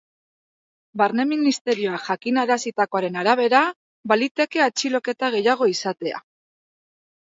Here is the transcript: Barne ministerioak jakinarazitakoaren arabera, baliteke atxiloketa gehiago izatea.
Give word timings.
Barne 1.01 1.25
ministerioak 1.31 2.03
jakinarazitakoaren 2.09 3.21
arabera, 3.27 3.63
baliteke 4.15 4.67
atxiloketa 4.71 5.35
gehiago 5.41 5.73
izatea. 5.79 6.29